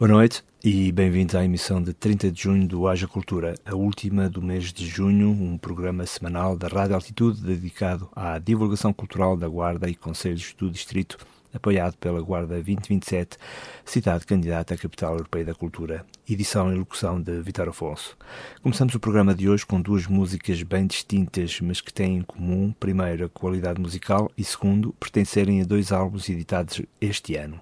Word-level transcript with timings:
Boa 0.00 0.08
noite 0.08 0.42
e 0.64 0.90
bem-vindos 0.90 1.34
à 1.34 1.44
emissão 1.44 1.82
de 1.82 1.92
30 1.92 2.32
de 2.32 2.44
junho 2.44 2.66
do 2.66 2.88
Haja 2.88 3.06
Cultura, 3.06 3.54
a 3.66 3.74
última 3.74 4.30
do 4.30 4.40
mês 4.40 4.72
de 4.72 4.86
junho, 4.86 5.28
um 5.28 5.58
programa 5.58 6.06
semanal 6.06 6.56
da 6.56 6.68
Rádio 6.68 6.94
Altitude 6.94 7.42
dedicado 7.42 8.08
à 8.16 8.38
divulgação 8.38 8.94
cultural 8.94 9.36
da 9.36 9.46
Guarda 9.46 9.90
e 9.90 9.94
Conselhos 9.94 10.54
do 10.56 10.70
Distrito, 10.70 11.18
apoiado 11.52 11.98
pela 11.98 12.22
Guarda 12.22 12.54
2027, 12.54 13.36
cidade 13.84 14.24
candidata 14.24 14.72
à 14.72 14.78
Capital 14.78 15.12
Europeia 15.12 15.44
da 15.44 15.54
Cultura, 15.54 16.06
edição 16.26 16.72
e 16.72 16.78
locução 16.78 17.20
de 17.20 17.38
Vitor 17.42 17.68
Afonso. 17.68 18.16
Começamos 18.62 18.94
o 18.94 19.00
programa 19.00 19.34
de 19.34 19.50
hoje 19.50 19.66
com 19.66 19.82
duas 19.82 20.06
músicas 20.06 20.62
bem 20.62 20.86
distintas, 20.86 21.60
mas 21.60 21.82
que 21.82 21.92
têm 21.92 22.16
em 22.16 22.22
comum, 22.22 22.72
primeiro, 22.80 23.26
a 23.26 23.28
qualidade 23.28 23.78
musical 23.78 24.32
e, 24.34 24.42
segundo, 24.44 24.94
pertencerem 24.98 25.60
a 25.60 25.64
dois 25.66 25.92
álbuns 25.92 26.26
editados 26.30 26.80
este 27.02 27.36
ano. 27.36 27.60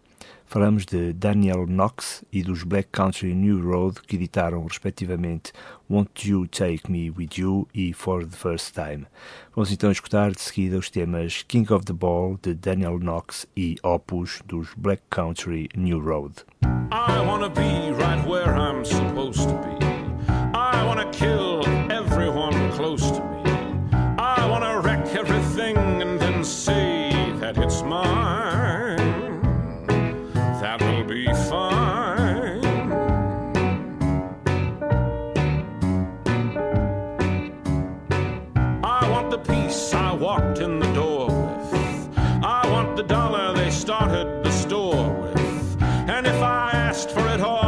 Falamos 0.50 0.86
de 0.86 1.12
Daniel 1.12 1.66
Knox 1.66 2.24
e 2.32 2.42
dos 2.42 2.62
Black 2.62 2.88
Country 2.90 3.34
New 3.34 3.60
Road, 3.60 4.00
que 4.00 4.16
editaram 4.16 4.64
respectivamente 4.64 5.52
Won't 5.90 6.26
You 6.26 6.46
Take 6.48 6.90
Me 6.90 7.10
With 7.10 7.36
You 7.36 7.68
e 7.74 7.92
For 7.92 8.24
the 8.26 8.34
First 8.34 8.72
Time. 8.74 9.06
Vamos 9.54 9.70
então 9.70 9.90
escutar 9.90 10.30
de 10.32 10.40
seguida 10.40 10.78
os 10.78 10.88
temas 10.88 11.42
King 11.42 11.70
of 11.72 11.84
the 11.84 11.92
Ball 11.92 12.38
de 12.42 12.54
Daniel 12.54 12.98
Knox 12.98 13.46
e 13.54 13.76
Opus 13.82 14.40
dos 14.46 14.70
Black 14.76 15.02
Country 15.10 15.68
New 15.76 16.00
Road. 16.00 16.44
I 16.90 17.20
wanna 17.26 17.50
be 17.50 17.92
right 17.92 18.26
where 18.26 18.54
I'm 18.56 18.84
supposed 18.84 19.46
to 19.48 19.54
be. 19.54 19.84
I 20.54 20.82
wanna 20.86 21.10
kill 21.10 21.62
everyone 21.90 22.72
close 22.72 23.10
to 23.10 23.22
me. 23.22 23.37
for 47.06 47.28
it 47.28 47.40
all. 47.40 47.67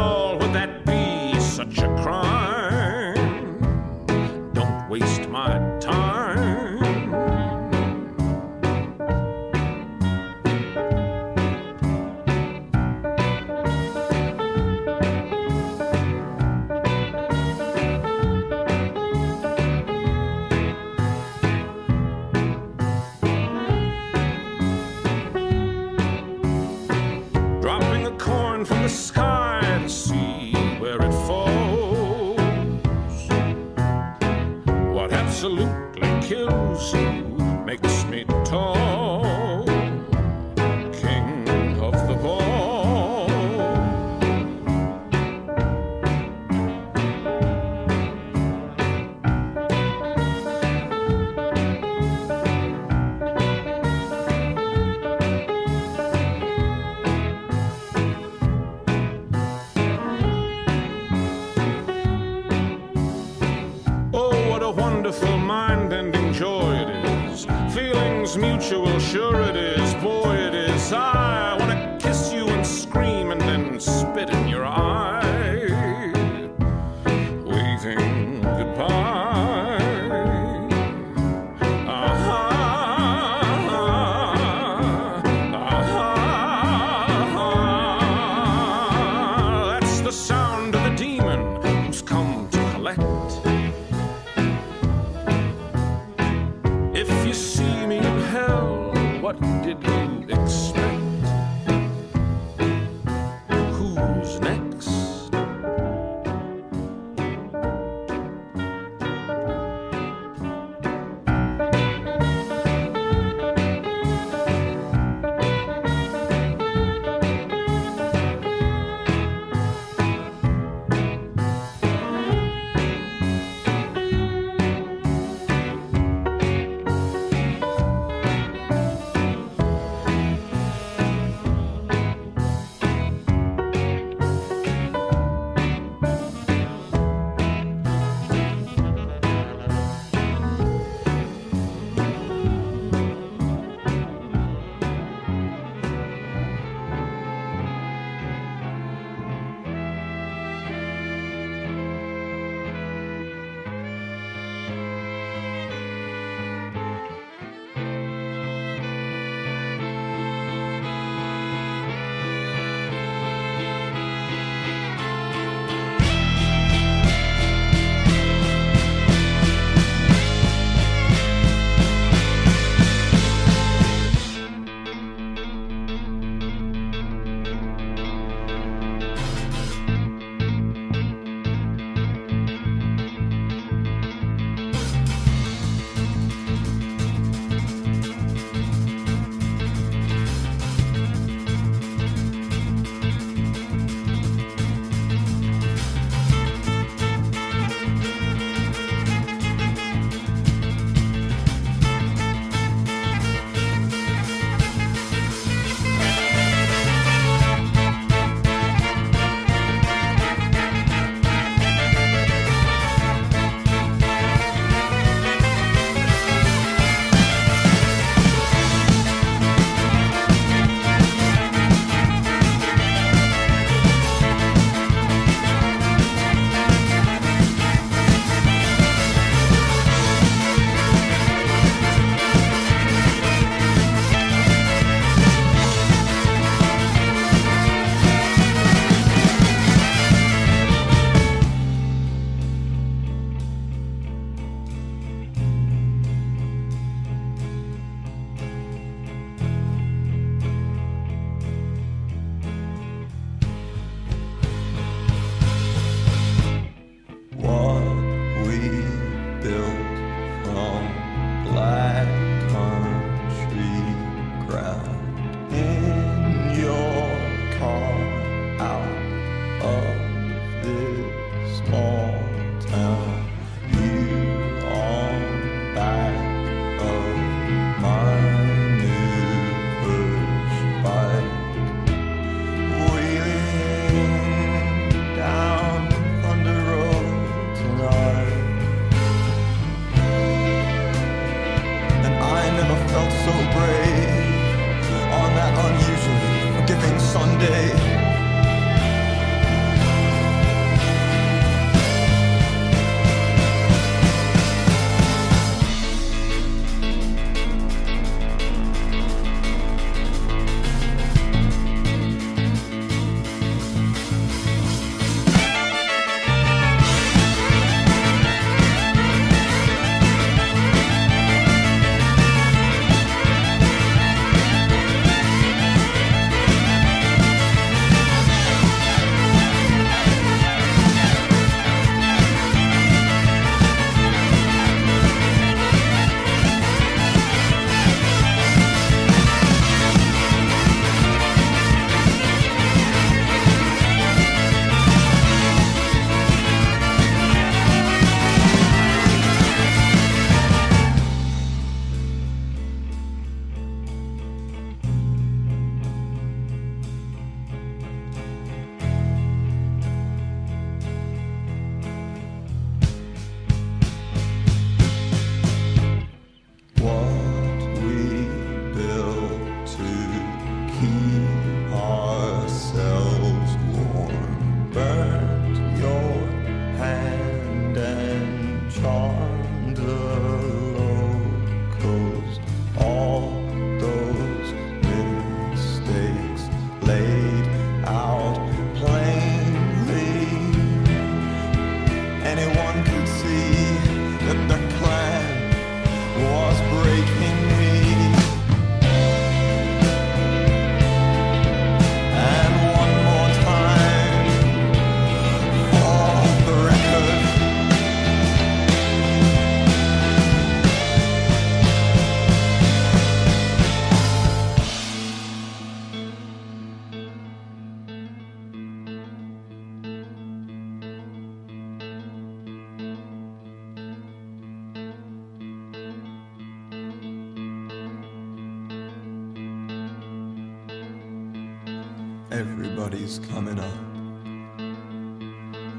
Everybody's 432.91 433.19
coming 433.31 433.57
up. 433.57 433.65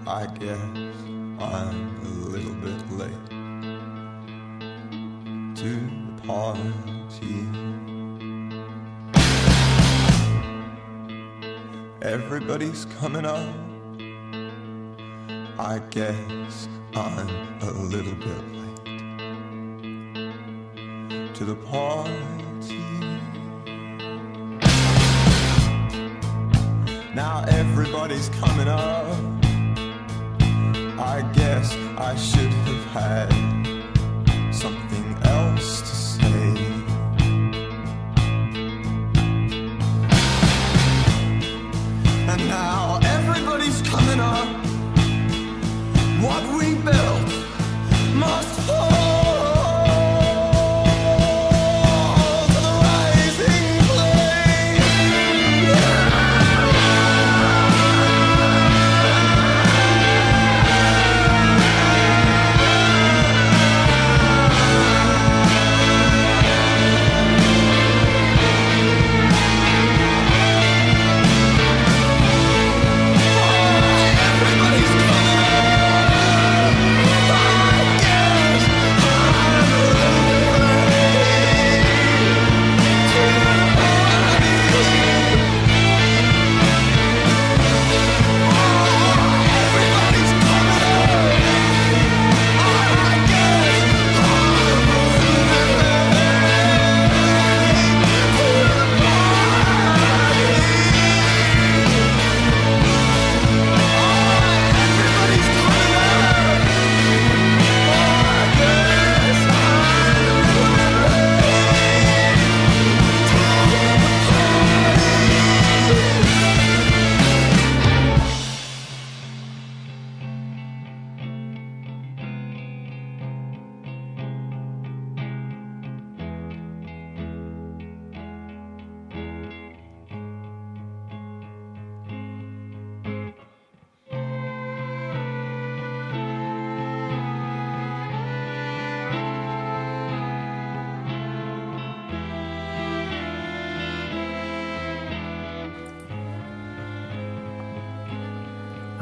I 0.08 0.26
guess 0.38 0.58
I'm 1.38 2.00
a 2.00 2.08
little 2.30 2.54
bit 2.54 2.90
late 2.90 3.28
to 5.56 5.70
the 6.16 6.22
party. 6.26 7.46
Everybody's 12.00 12.86
coming 12.98 13.26
up. 13.26 13.54
I 15.58 15.80
guess 15.90 16.66
I'm 16.94 17.28
a 17.60 17.72
little 17.72 18.14
bit 18.14 18.42
late 18.54 18.86
to 21.34 21.44
the 21.44 21.56
party. 21.56 22.41
Now 27.14 27.44
everybody's 27.46 28.30
coming 28.40 28.68
up. 28.68 29.06
I 30.98 31.20
guess 31.34 31.74
I 31.98 32.16
should 32.16 32.50
have 32.50 32.84
had 32.86 33.61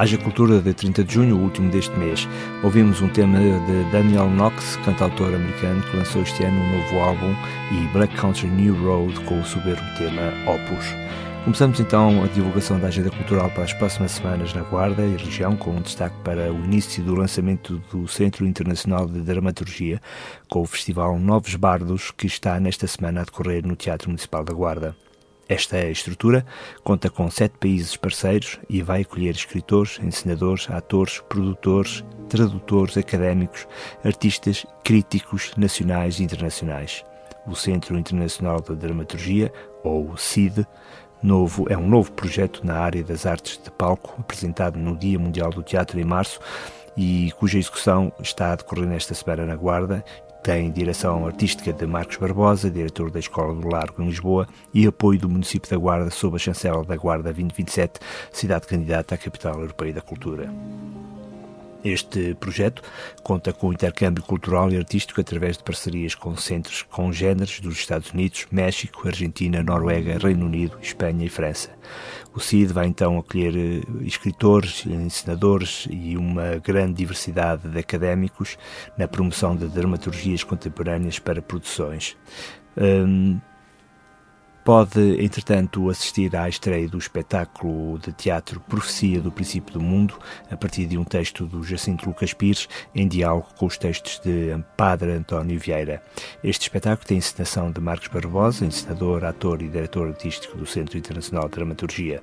Haja 0.01 0.17
Cultura 0.17 0.63
de 0.63 0.73
30 0.73 1.05
de 1.05 1.13
junho, 1.13 1.37
o 1.37 1.43
último 1.43 1.71
deste 1.71 1.95
mês. 1.99 2.27
Ouvimos 2.63 3.03
um 3.03 3.09
tema 3.11 3.39
de 3.39 3.91
Daniel 3.93 4.31
Knox, 4.31 4.77
cantautor 4.83 5.35
americano, 5.35 5.83
que 5.83 5.95
lançou 5.95 6.23
este 6.23 6.43
ano 6.43 6.59
um 6.59 6.79
novo 6.79 7.01
álbum, 7.01 7.35
e 7.71 7.87
Black 7.93 8.17
Country 8.17 8.49
New 8.49 8.83
Road 8.83 9.21
com 9.25 9.39
o 9.39 9.45
soberbo 9.45 9.83
tema 9.99 10.23
Opus. 10.51 10.87
Começamos 11.45 11.81
então 11.81 12.25
a 12.25 12.29
divulgação 12.29 12.81
da 12.81 12.89
agenda 12.89 13.11
cultural 13.11 13.51
para 13.51 13.65
as 13.65 13.75
próximas 13.75 14.13
semanas 14.13 14.55
na 14.55 14.63
Guarda 14.63 15.05
e 15.05 15.19
região, 15.19 15.55
com 15.55 15.73
um 15.73 15.83
destaque 15.83 16.17
para 16.25 16.51
o 16.51 16.65
início 16.65 17.05
do 17.05 17.15
lançamento 17.15 17.77
do 17.93 18.09
Centro 18.09 18.47
Internacional 18.47 19.07
de 19.07 19.21
Dramaturgia, 19.21 20.01
com 20.49 20.63
o 20.63 20.67
festival 20.67 21.19
Novos 21.19 21.57
Bardos, 21.57 22.11
que 22.11 22.27
está 22.27 22.59
nesta 22.59 22.87
semana 22.87 23.21
a 23.21 23.25
decorrer 23.25 23.67
no 23.67 23.77
Teatro 23.77 24.09
Municipal 24.09 24.43
da 24.45 24.55
Guarda. 24.55 24.97
Esta 25.51 25.83
estrutura 25.89 26.47
conta 26.85 27.11
com 27.11 27.29
sete 27.29 27.59
países 27.59 27.97
parceiros 27.97 28.61
e 28.69 28.83
vai 28.83 29.01
acolher 29.01 29.35
escritores, 29.35 29.99
ensinadores, 30.01 30.71
atores, 30.71 31.19
produtores, 31.29 32.05
tradutores, 32.29 32.97
académicos, 32.97 33.67
artistas, 34.05 34.65
críticos 34.85 35.51
nacionais 35.57 36.21
e 36.21 36.23
internacionais. 36.23 37.05
O 37.49 37.57
Centro 37.57 37.99
Internacional 37.99 38.61
de 38.61 38.77
Dramaturgia, 38.77 39.53
ou 39.83 40.17
CID, 40.17 40.65
novo, 41.21 41.67
é 41.69 41.77
um 41.77 41.89
novo 41.89 42.13
projeto 42.13 42.65
na 42.65 42.77
área 42.77 43.03
das 43.03 43.27
artes 43.27 43.61
de 43.61 43.73
palco, 43.73 44.15
apresentado 44.21 44.79
no 44.79 44.97
Dia 44.97 45.19
Mundial 45.19 45.51
do 45.51 45.65
Teatro 45.65 45.99
em 45.99 46.05
março 46.05 46.39
e 46.97 47.33
cuja 47.41 47.59
execução 47.59 48.13
está 48.21 48.53
a 48.53 48.55
decorrer 48.55 48.87
nesta 48.87 49.15
semana 49.15 49.47
na 49.47 49.57
Guarda. 49.57 50.05
Tem 50.43 50.71
direção 50.71 51.27
artística 51.27 51.71
de 51.71 51.87
Marcos 51.87 52.17
Barbosa, 52.17 52.71
diretor 52.71 53.11
da 53.11 53.19
Escola 53.19 53.55
do 53.55 53.69
Largo 53.69 54.03
em 54.03 54.07
Lisboa, 54.07 54.49
e 54.73 54.87
apoio 54.87 55.19
do 55.19 55.29
município 55.29 55.71
da 55.71 55.77
Guarda 55.77 56.11
sob 56.11 56.37
a 56.37 56.39
chancela 56.39 56.83
da 56.83 56.97
Guarda 56.97 57.25
2027, 57.25 58.01
cidade 58.33 58.67
candidata 58.67 59.15
à 59.15 59.19
Capital 59.19 59.61
Europeia 59.61 59.93
da 59.93 60.01
Cultura. 60.01 60.51
Este 61.83 62.35
projeto 62.35 62.83
conta 63.23 63.53
com 63.53 63.69
o 63.69 63.73
intercâmbio 63.73 64.23
cultural 64.23 64.71
e 64.71 64.77
artístico 64.77 65.21
através 65.21 65.57
de 65.57 65.65
parcerias 65.65 66.15
com 66.15 66.37
centros 66.37 66.83
congêneres 66.83 67.61
dos 67.61 67.79
Estados 67.79 68.11
Unidos, 68.11 68.47
México, 68.51 69.09
Argentina, 69.09 69.63
Noruega, 69.63 70.19
Reino 70.19 70.45
Unido, 70.45 70.79
Espanha 70.83 71.25
e 71.25 71.29
França. 71.29 71.71
O 72.35 72.41
CID 72.41 72.73
vai 72.73 72.87
então 72.87 73.19
acolher 73.19 73.57
eh, 73.57 73.81
escritores, 74.03 74.85
ensinadores 74.87 75.89
e 75.91 76.17
uma 76.17 76.57
grande 76.57 76.95
diversidade 76.95 77.69
de 77.69 77.79
académicos 77.79 78.59
na 78.97 79.09
promoção 79.09 79.57
de 79.57 79.67
dramaturgias 79.67 80.45
contemporâneas 80.45 81.19
para 81.19 81.41
produções. 81.41 82.17
Um, 82.77 83.41
Pode, 84.65 85.25
entretanto, 85.25 85.89
assistir 85.89 86.37
à 86.37 86.49
estreia 86.49 86.87
do 86.87 86.99
espetáculo 86.99 87.99
de 87.99 88.13
teatro 88.13 88.61
Profecia 88.61 89.21
do 89.21 89.33
Princípio 89.33 89.73
do 89.73 89.81
Mundo, 89.81 90.19
a 90.51 90.57
partir 90.57 90.85
de 90.87 90.99
um 90.99 91.05
texto 91.05 91.47
do 91.47 91.63
Jacinto 91.63 92.07
Lucas 92.07 92.35
Pires, 92.35 92.69
em 92.95 93.09
diálogo 93.09 93.47
com 93.57 93.67
os 93.67 93.79
textos 93.79 94.21
de 94.21 94.57
Padre 94.77 95.13
António 95.13 95.59
Vieira. 95.59 96.03
Este 96.45 96.63
espetáculo 96.63 97.07
tem 97.07 97.19
encenação 97.19 97.73
de 97.73 97.81
Marcos 97.81 98.09
Barbosa, 98.09 98.67
encenador, 98.67 99.25
ator 99.25 99.63
e 99.63 99.69
diretor 99.69 100.09
artístico 100.09 100.59
do 100.59 100.67
Centro 100.67 100.99
Internacional 100.99 101.49
de 101.49 101.57
Dramaturgia. 101.57 102.23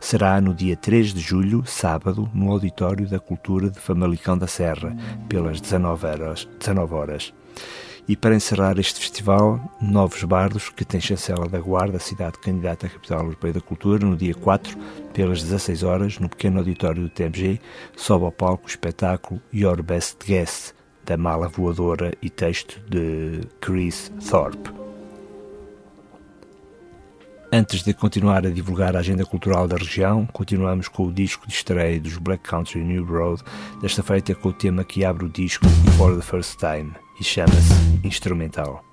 Será 0.00 0.40
no 0.40 0.52
dia 0.52 0.76
3 0.76 1.14
de 1.14 1.20
julho, 1.20 1.64
sábado, 1.66 2.28
no 2.34 2.50
Auditório 2.50 3.08
da 3.08 3.20
Cultura 3.20 3.70
de 3.70 3.78
Famalicão 3.78 4.36
da 4.36 4.48
Serra, 4.48 4.94
pelas 5.28 5.60
19 5.60 6.06
horas. 6.06 6.48
19 6.58 6.94
horas. 6.94 7.32
E 8.08 8.16
para 8.16 8.36
encerrar 8.36 8.78
este 8.78 9.00
festival, 9.00 9.60
Novos 9.80 10.22
Bardos, 10.22 10.68
que 10.68 10.84
tem 10.84 11.00
chancela 11.00 11.48
da 11.48 11.58
Guarda, 11.58 11.98
cidade 11.98 12.38
candidata 12.38 12.86
à 12.86 12.88
Capital 12.88 13.24
Europeia 13.24 13.54
da 13.54 13.60
Cultura, 13.60 14.06
no 14.06 14.16
dia 14.16 14.34
4, 14.34 14.78
pelas 15.12 15.42
16 15.42 15.82
horas, 15.82 16.18
no 16.20 16.28
pequeno 16.28 16.58
auditório 16.58 17.02
do 17.02 17.08
TMG, 17.08 17.60
sobe 17.96 18.24
ao 18.24 18.30
palco 18.30 18.66
o 18.66 18.68
espetáculo 18.68 19.42
Your 19.52 19.82
Best 19.82 20.18
Guess, 20.24 20.72
da 21.04 21.16
Mala 21.16 21.48
Voadora 21.48 22.12
e 22.22 22.30
texto 22.30 22.80
de 22.88 23.40
Chris 23.60 24.12
Thorpe. 24.30 24.70
Antes 27.52 27.82
de 27.82 27.92
continuar 27.92 28.46
a 28.46 28.50
divulgar 28.50 28.94
a 28.94 29.00
agenda 29.00 29.24
cultural 29.24 29.66
da 29.66 29.76
região, 29.76 30.26
continuamos 30.26 30.86
com 30.86 31.06
o 31.06 31.12
disco 31.12 31.46
de 31.48 31.54
estreia 31.54 32.00
dos 32.00 32.18
Black 32.18 32.48
Country 32.48 32.84
New 32.84 33.04
Road, 33.04 33.42
desta 33.80 34.02
feita 34.04 34.32
com 34.32 34.50
o 34.50 34.52
tema 34.52 34.84
que 34.84 35.04
abre 35.04 35.24
o 35.24 35.28
disco 35.28 35.66
For 35.96 36.14
the 36.14 36.22
First 36.22 36.58
Time 36.58 37.05
e 37.18 37.24
chama-se 37.24 37.74
Instrumental. 38.04 38.85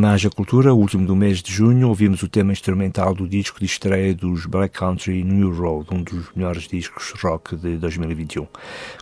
Programa 0.00 0.14
Haja 0.14 0.30
Cultura, 0.30 0.72
último 0.72 1.06
do 1.06 1.14
mês 1.14 1.42
de 1.42 1.52
junho, 1.52 1.88
ouvimos 1.88 2.22
o 2.22 2.28
tema 2.28 2.52
instrumental 2.52 3.14
do 3.14 3.28
disco 3.28 3.58
de 3.58 3.66
estreia 3.66 4.14
dos 4.14 4.46
Black 4.46 4.78
Country 4.78 5.22
New 5.22 5.52
Road, 5.52 5.88
um 5.92 6.02
dos 6.02 6.32
melhores 6.34 6.66
discos 6.66 7.12
rock 7.22 7.54
de 7.54 7.76
2021. 7.76 8.46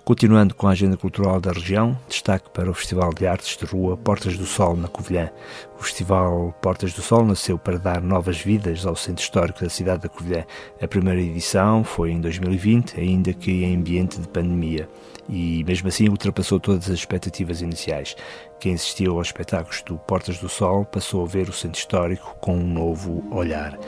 Continuando 0.04 0.56
com 0.56 0.66
a 0.66 0.72
agenda 0.72 0.96
cultural 0.96 1.40
da 1.40 1.52
região, 1.52 1.96
destaque 2.08 2.50
para 2.50 2.68
o 2.68 2.74
Festival 2.74 3.14
de 3.14 3.28
Artes 3.28 3.56
de 3.56 3.64
Rua 3.64 3.96
Portas 3.96 4.37
do 4.37 4.44
Sol, 4.44 4.76
na 4.76 4.88
Covilhã. 4.88 5.30
O 5.78 5.84
Festival 5.84 6.52
Portas 6.61 6.92
do 6.92 7.00
Sol 7.00 7.24
nasceu 7.24 7.56
para 7.58 7.78
dar 7.78 8.02
novas 8.02 8.40
vidas 8.40 8.84
ao 8.84 8.96
centro 8.96 9.22
histórico 9.22 9.61
da 9.61 9.70
cidade 9.70 10.02
da 10.02 10.08
Covilhã. 10.08 10.44
A 10.82 10.88
primeira 10.88 11.20
edição 11.20 11.84
foi 11.84 12.11
em 12.11 12.20
2020, 12.20 12.98
ainda 12.98 13.32
que 13.32 13.52
em 13.62 13.76
ambiente 13.76 14.20
de 14.20 14.26
pandemia 14.26 14.88
e 15.28 15.62
mesmo 15.64 15.88
assim 15.88 16.08
ultrapassou 16.08 16.58
todas 16.58 16.84
as 16.84 16.98
expectativas 16.98 17.61
iniciais. 17.61 18.16
Quem 18.61 18.75
assistiu 18.75 19.16
aos 19.16 19.29
espetáculos 19.29 19.83
do 19.83 19.97
Portas 19.99 20.38
do 20.38 20.49
Sol 20.49 20.85
passou 20.85 21.25
a 21.25 21.29
ver 21.29 21.49
o 21.49 21.53
centro 21.53 21.79
histórico 21.79 22.37
com 22.40 22.57
um 22.57 22.66
novo 22.66 23.25
olhar. 23.31 23.79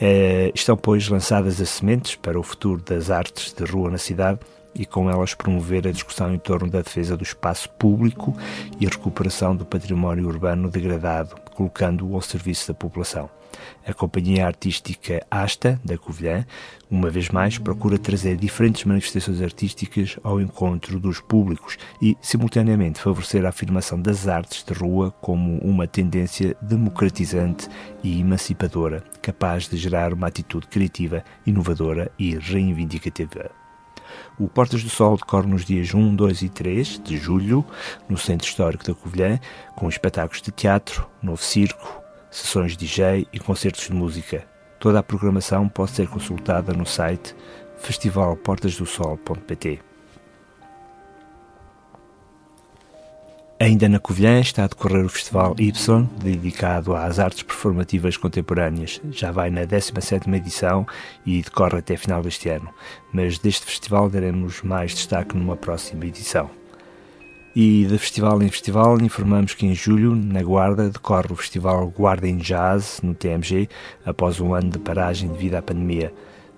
É, 0.00 0.50
estão, 0.54 0.76
pois, 0.76 1.08
lançadas 1.08 1.60
as 1.60 1.68
sementes 1.68 2.16
para 2.16 2.38
o 2.38 2.42
futuro 2.42 2.82
das 2.82 3.10
artes 3.10 3.52
de 3.52 3.64
rua 3.64 3.90
na 3.90 3.98
cidade 3.98 4.40
e 4.74 4.84
com 4.84 5.08
elas 5.08 5.34
promover 5.34 5.86
a 5.86 5.92
discussão 5.92 6.34
em 6.34 6.38
torno 6.38 6.68
da 6.68 6.82
defesa 6.82 7.16
do 7.16 7.22
espaço 7.22 7.68
público 7.70 8.36
e 8.80 8.86
a 8.86 8.90
recuperação 8.90 9.54
do 9.54 9.64
património 9.64 10.26
urbano 10.26 10.68
degradado, 10.68 11.36
colocando-o 11.54 12.14
ao 12.14 12.20
serviço 12.20 12.68
da 12.68 12.74
população. 12.74 13.30
A 13.86 13.94
companhia 13.94 14.46
artística 14.46 15.24
Asta, 15.30 15.80
da 15.84 15.96
Covilhã, 15.96 16.44
uma 16.90 17.10
vez 17.10 17.28
mais, 17.28 17.58
procura 17.58 17.98
trazer 17.98 18.36
diferentes 18.36 18.84
manifestações 18.84 19.40
artísticas 19.40 20.18
ao 20.22 20.40
encontro 20.40 20.98
dos 20.98 21.20
públicos 21.20 21.78
e, 22.00 22.16
simultaneamente, 22.20 23.00
favorecer 23.00 23.44
a 23.44 23.50
afirmação 23.50 24.00
das 24.00 24.28
artes 24.28 24.64
de 24.64 24.72
rua 24.72 25.10
como 25.20 25.58
uma 25.58 25.86
tendência 25.86 26.56
democratizante 26.60 27.68
e 28.02 28.20
emancipadora, 28.20 29.02
capaz 29.22 29.68
de 29.68 29.76
gerar 29.76 30.12
uma 30.12 30.26
atitude 30.26 30.66
criativa, 30.66 31.24
inovadora 31.46 32.10
e 32.18 32.36
reivindicativa. 32.36 33.63
O 34.38 34.48
Portas 34.48 34.82
do 34.82 34.90
Sol 34.90 35.16
decorre 35.16 35.46
nos 35.46 35.64
dias 35.64 35.94
1, 35.94 36.16
2 36.16 36.42
e 36.42 36.48
3 36.48 37.00
de 37.04 37.16
julho, 37.16 37.64
no 38.08 38.18
Centro 38.18 38.48
Histórico 38.48 38.84
da 38.84 38.94
Covilhã, 38.94 39.38
com 39.76 39.88
espetáculos 39.88 40.42
de 40.42 40.50
teatro, 40.50 41.06
novo 41.22 41.42
circo, 41.42 42.02
sessões 42.30 42.72
de 42.72 42.78
DJ 42.78 43.28
e 43.32 43.38
concertos 43.38 43.84
de 43.84 43.92
música. 43.92 44.44
Toda 44.78 44.98
a 44.98 45.02
programação 45.02 45.68
pode 45.68 45.92
ser 45.92 46.08
consultada 46.08 46.72
no 46.72 46.84
site 46.84 47.34
festivalportasdosol.pt. 47.78 49.93
Ainda 53.60 53.88
na 53.88 54.00
Covilhã 54.00 54.40
está 54.40 54.64
a 54.64 54.66
decorrer 54.66 55.04
o 55.04 55.08
Festival 55.08 55.54
Y, 55.58 55.72
dedicado 56.18 56.94
às 56.96 57.20
artes 57.20 57.44
performativas 57.44 58.16
contemporâneas. 58.16 59.00
Já 59.12 59.30
vai 59.30 59.48
na 59.48 59.62
17ª 59.62 60.34
edição 60.34 60.84
e 61.24 61.40
decorre 61.40 61.78
até 61.78 61.96
final 61.96 62.20
deste 62.20 62.48
ano, 62.48 62.68
mas 63.12 63.38
deste 63.38 63.64
festival 63.64 64.10
daremos 64.10 64.60
mais 64.62 64.92
destaque 64.92 65.36
numa 65.36 65.56
próxima 65.56 66.04
edição. 66.04 66.50
E 67.54 67.86
de 67.88 67.96
festival 67.96 68.42
em 68.42 68.48
festival, 68.48 69.00
informamos 69.00 69.54
que 69.54 69.64
em 69.64 69.74
julho, 69.74 70.16
na 70.16 70.42
Guarda, 70.42 70.90
decorre 70.90 71.32
o 71.32 71.36
Festival 71.36 71.86
Guarda 71.86 72.26
em 72.26 72.38
Jazz, 72.38 72.98
no 73.04 73.14
TMG, 73.14 73.68
após 74.04 74.40
um 74.40 74.52
ano 74.52 74.70
de 74.70 74.80
paragem 74.80 75.28
devido 75.28 75.54
à 75.54 75.62
pandemia. 75.62 76.12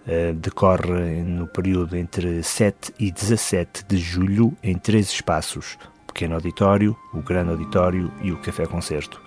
Uh, 0.06 0.32
decorre 0.32 1.22
no 1.22 1.46
período 1.48 1.96
entre 1.96 2.42
7 2.42 2.94
e 2.98 3.11
17 3.11 3.85
de 3.87 3.98
julho 3.98 4.56
em 4.62 4.78
três 4.78 5.11
espaços: 5.11 5.76
Pequeno 6.16 6.37
Auditório, 6.37 6.96
o 7.12 7.20
Grande 7.20 7.50
Auditório 7.50 8.11
e 8.22 8.33
o 8.33 8.38
Café 8.38 8.64
Concerto. 8.64 9.20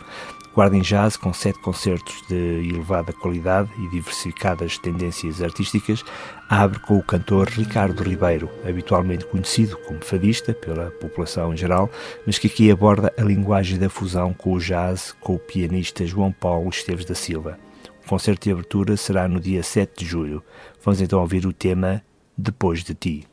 Guardem 0.56 0.82
Jazz, 0.82 1.16
com 1.16 1.32
sete 1.32 1.60
concertos 1.60 2.24
de 2.28 2.68
elevada 2.68 3.14
qualidade 3.14 3.70
e 3.78 3.88
diversificadas 3.90 4.80
tendências 4.80 5.40
artísticas, 5.40 6.04
abre 6.50 6.80
com 6.80 6.98
o 6.98 7.04
cantor 7.04 7.48
Ricardo 7.48 8.02
Ribeiro, 8.02 8.50
habitualmente 8.68 9.24
conhecido 9.28 9.78
como 9.86 10.04
fadista 10.04 10.52
pela 10.52 10.90
população 10.90 11.54
em 11.54 11.58
geral, 11.58 11.92
mas 12.26 12.40
que 12.40 12.48
aqui 12.48 12.72
aborda 12.72 13.14
a 13.16 13.22
linguagem 13.22 13.78
da 13.78 13.88
fusão 13.88 14.34
com 14.34 14.54
o 14.54 14.60
jazz 14.60 15.16
com 15.22 15.36
o 15.36 15.40
pianista 15.40 16.08
João 16.08 16.32
Paulo 16.32 16.70
Esteves 16.70 17.06
da 17.06 17.14
Silva. 17.14 17.60
O 18.04 18.10
concerto 18.10 18.46
de 18.46 18.52
abertura 18.52 18.98
será 18.98 19.28
no 19.28 19.40
dia 19.40 19.62
7 19.62 20.04
de 20.04 20.10
julho. 20.10 20.44
Vamos 20.84 21.00
então 21.02 21.20
ouvir 21.20 21.46
o 21.46 21.54
tema 21.54 22.02
Depois 22.36 22.84
de 22.84 22.96
Ti. 22.96 23.29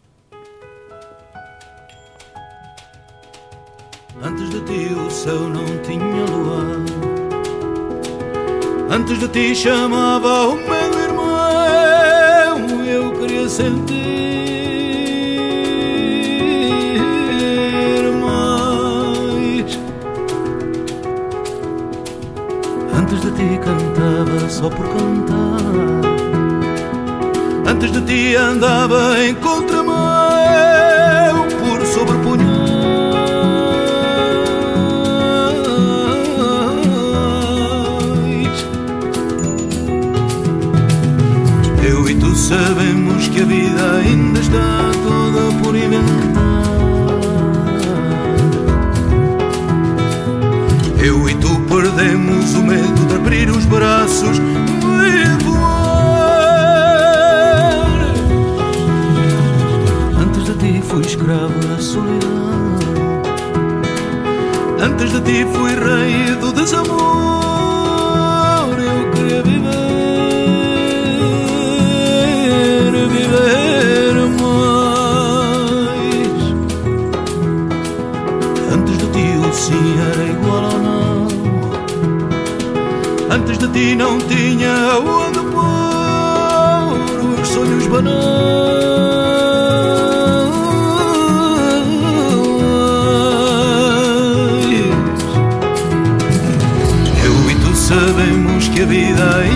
Antes 4.22 4.48
de 4.48 4.60
ti 4.60 4.94
o 4.94 5.10
céu 5.10 5.40
não 5.48 5.66
tinha 5.82 6.24
lua. 6.24 6.82
Antes 8.90 9.18
de 9.18 9.28
ti 9.28 9.54
chamava 9.54 10.48
o 10.48 10.56
meu 10.56 10.98
irmão. 11.04 11.36
Eu 12.86 13.12
queria 13.12 13.46
sentir 13.48 13.94
mais. 18.22 19.78
Antes 22.98 23.20
de 23.20 23.30
ti 23.32 23.60
cantava 23.62 24.48
só 24.48 24.70
por 24.70 24.86
cantar. 24.88 25.60
Antes 27.70 27.92
de 27.92 28.00
ti 28.00 28.34
andava 28.34 29.22
em 29.22 29.34
contramão 29.34 29.75
sabemos 42.46 43.26
que 43.28 43.42
a 43.42 43.44
vida 43.44 43.96
ainda 43.96 44.38
está 44.38 44.92
toda 45.02 45.52
por 45.60 45.74
inventar. 45.74 46.62
Eu 51.04 51.28
e 51.28 51.34
tu 51.34 51.58
perdemos 51.62 52.54
o 52.54 52.62
medo 52.62 53.06
de 53.08 53.14
abrir 53.16 53.50
os 53.50 53.64
braços 53.64 54.38
e 54.38 55.44
voar. 55.44 56.36
Antes 60.22 60.44
de 60.44 60.54
ti 60.54 60.80
fui 60.86 61.00
escravo 61.00 61.58
da 61.66 61.80
solidão. 61.80 62.76
Antes 64.80 65.10
de 65.10 65.20
ti 65.20 65.44
fui 65.52 65.72
rei 65.74 66.36
do 66.36 66.52
desamor. 66.52 67.35
Ti 83.76 83.94
não 83.94 84.16
tinha 84.18 84.74
onde 85.00 85.38
pôr 85.52 86.94
os 87.42 87.48
sonhos 87.48 87.86
banais. 87.88 88.16
Eu 97.22 97.50
e 97.50 97.54
tu 97.56 97.76
sabemos 97.76 98.66
que 98.68 98.80
a 98.80 98.86
vida 98.86 99.36
ainda 99.40 99.55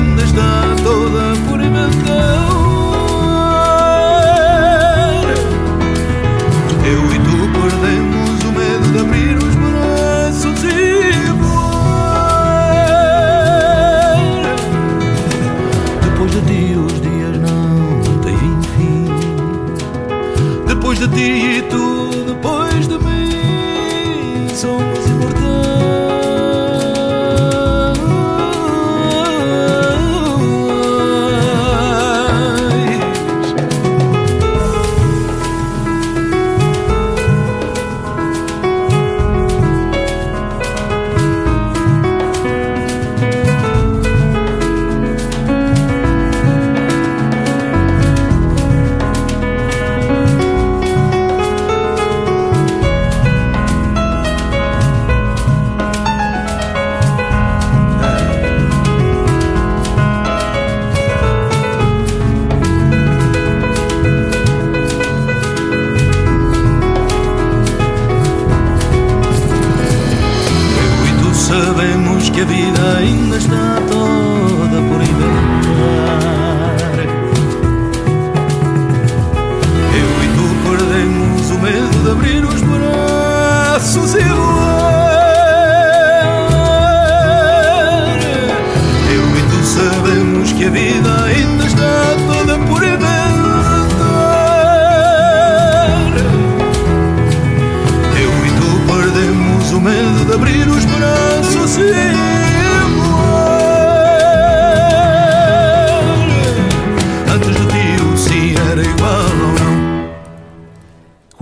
sabemos 72.40 72.42
que 72.42 72.42
a 72.42 72.44
vida 72.44 72.98
ainda 72.98 73.37
está 73.37 73.81
toda 73.90 74.30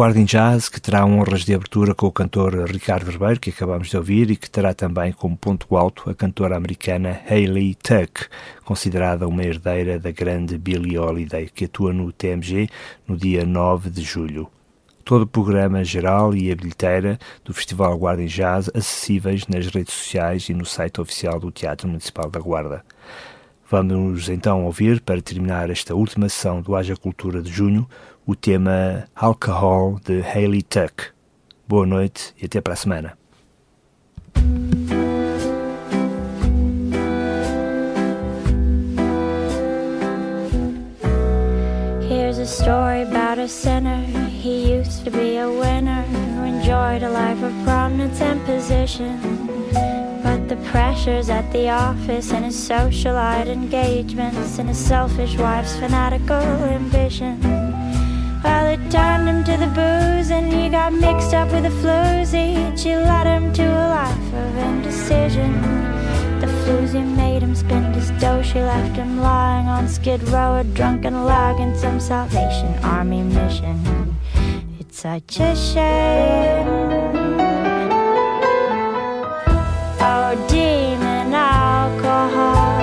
Guarda 0.09 0.21
em 0.21 0.25
Jazz, 0.25 0.71
que 0.71 0.81
terá 0.81 1.05
honras 1.05 1.44
de 1.44 1.53
abertura 1.53 1.94
com 1.94 2.07
o 2.07 2.11
cantor 2.11 2.55
Ricardo 2.64 3.11
Ribeiro, 3.11 3.38
que 3.38 3.51
acabamos 3.51 3.90
de 3.90 3.97
ouvir, 3.99 4.31
e 4.31 4.37
que 4.37 4.49
terá 4.49 4.73
também 4.73 5.12
como 5.12 5.37
ponto 5.37 5.77
alto 5.77 6.09
a 6.09 6.14
cantora 6.14 6.57
americana 6.57 7.21
Hayley 7.29 7.75
Tuck, 7.75 8.27
considerada 8.64 9.29
uma 9.29 9.44
herdeira 9.44 9.99
da 9.99 10.11
grande 10.11 10.57
Billie 10.57 10.97
Holiday, 10.97 11.51
que 11.55 11.66
atua 11.66 11.92
no 11.92 12.11
TMG 12.11 12.71
no 13.07 13.18
dia 13.18 13.44
9 13.44 13.90
de 13.90 14.01
julho. 14.01 14.49
Todo 15.05 15.25
o 15.25 15.27
programa 15.27 15.85
geral 15.85 16.35
e 16.35 16.51
a 16.51 16.57
bilheteira 16.57 17.18
do 17.44 17.53
Festival 17.53 17.99
Guarda 17.99 18.23
em 18.23 18.29
Jazz 18.29 18.71
acessíveis 18.75 19.47
nas 19.47 19.66
redes 19.66 19.92
sociais 19.92 20.49
e 20.49 20.55
no 20.55 20.64
site 20.64 21.03
oficial 21.03 21.38
do 21.38 21.51
Teatro 21.51 21.87
Municipal 21.87 22.31
da 22.31 22.40
Guarda. 22.40 22.83
Vamos 23.71 24.31
então 24.31 24.64
ouvir, 24.64 25.03
para 25.03 25.21
terminar 25.21 25.68
esta 25.68 25.94
última 25.94 26.27
sessão 26.31 26.62
do 26.62 26.75
Haja 26.75 26.97
Cultura 26.97 27.42
de 27.42 27.53
junho, 27.53 27.87
o 28.29 28.35
tema 28.35 29.09
Alcohol 29.17 29.99
de 30.05 30.21
Hayley 30.21 30.62
Tuck. 30.62 31.14
Boa 31.67 31.87
noite 31.87 32.35
e 32.38 32.45
até 32.45 32.61
para 32.61 32.75
a 32.75 32.77
semana. 32.77 33.17
Here's 42.07 42.38
a 42.38 42.45
story 42.45 43.03
about 43.03 43.38
a 43.38 43.49
sinner. 43.49 43.97
He 44.29 44.75
used 44.75 45.05
to 45.05 45.11
be 45.11 45.38
a 45.38 45.49
winner 45.49 46.03
who 46.03 46.45
enjoyed 46.45 47.03
a 47.03 47.09
life 47.09 47.43
of 47.43 47.55
prominence 47.64 48.21
and 48.21 48.45
position. 48.45 49.19
But 50.23 50.49
the 50.49 50.57
pressures 50.71 51.31
at 51.31 51.51
the 51.53 51.71
office 51.71 52.31
and 52.35 52.45
his 52.45 52.57
socialite 52.57 53.47
engagements 53.47 54.59
and 54.59 54.69
his 54.69 54.77
selfish 54.77 55.38
wife's 55.38 55.79
fanatical 55.79 56.37
ambition. 56.37 57.67
Well, 58.44 58.66
it 58.66 58.90
turned 58.90 59.29
him 59.29 59.42
to 59.44 59.57
the 59.57 59.66
booze 59.66 60.31
and 60.31 60.46
he 60.53 60.68
got 60.68 60.92
mixed 60.92 61.35
up 61.35 61.51
with 61.51 61.64
the 61.64 61.70
floozy. 61.81 62.77
She 62.79 62.94
led 62.94 63.27
him 63.27 63.53
to 63.55 63.64
a 63.64 63.87
life 63.88 64.35
of 64.35 64.57
indecision. 64.57 65.53
The 66.40 66.46
floozy 66.46 67.05
made 67.16 67.42
him 67.42 67.57
spend 67.57 67.96
his 67.96 68.11
dough. 68.20 68.42
She 68.42 68.61
left 68.61 68.94
him 68.96 69.20
lying 69.20 69.66
on 69.66 69.88
Skid 69.88 70.22
Row, 70.29 70.59
a 70.59 70.64
drunken 70.64 71.24
log 71.24 71.59
in 71.61 71.77
some 71.77 71.98
Salvation 71.98 72.72
Army 72.85 73.22
mission. 73.22 74.14
It's 74.79 75.01
such 75.01 75.40
a 75.40 75.57
shame. 75.57 76.68
Oh, 80.01 80.46
demon 80.48 81.35
alcohol, 81.35 82.79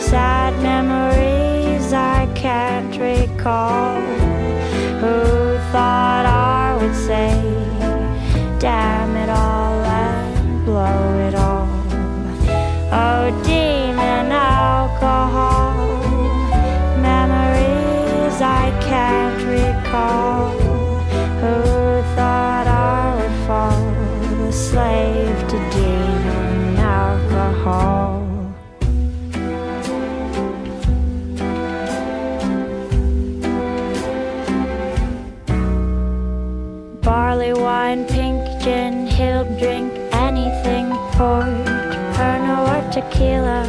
sad 0.00 0.60
memories 0.60 1.92
I 1.92 2.26
can't 2.34 2.96
recall. 2.98 4.09
Wine, 37.90 38.06
pink 38.06 38.62
gin, 38.62 39.06
he'll 39.06 39.44
drink 39.58 39.92
anything 40.12 40.88
port, 41.14 41.46
Pernod 42.14 42.68
or 42.70 42.92
tequila, 42.92 43.66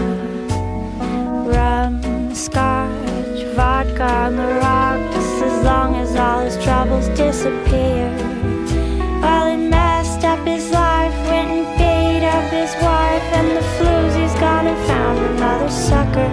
rum, 1.48 2.34
scotch, 2.34 3.44
vodka 3.56 4.04
on 4.04 4.36
the 4.36 4.48
rocks, 4.66 5.42
as 5.42 5.64
long 5.64 5.96
as 5.96 6.16
all 6.16 6.42
his 6.42 6.58
troubles 6.64 7.08
disappear. 7.18 8.10
Well, 9.22 9.50
he 9.52 9.58
messed 9.58 10.24
up 10.24 10.46
his 10.46 10.70
life, 10.72 11.16
went 11.30 11.50
and 11.58 11.66
beat 11.80 12.24
up 12.28 12.48
his 12.52 12.74
wife, 12.76 13.28
and 13.40 13.50
the 13.58 13.66
floozy's 13.76 14.36
gone 14.40 14.68
and 14.68 14.88
found 14.88 15.18
another 15.32 15.70
sucker. 15.70 16.30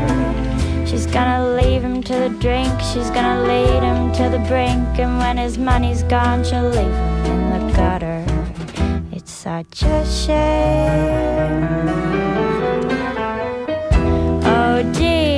She's 0.86 1.06
gonna 1.06 1.54
leave 1.60 1.82
him 1.82 2.02
to 2.02 2.14
the 2.24 2.30
drink, 2.40 2.72
she's 2.80 3.10
gonna 3.10 3.42
lead 3.44 3.82
him 3.82 4.12
to 4.12 4.28
the 4.28 4.42
brink, 4.50 4.98
and 4.98 5.18
when 5.18 5.38
his 5.38 5.56
money's 5.56 6.02
gone, 6.02 6.44
she'll 6.44 6.68
leave 6.68 6.98
him 7.24 7.47
such 9.58 9.82
a 9.82 10.06
shame. 10.06 11.88
Oh, 14.44 14.82
dear. 14.92 15.37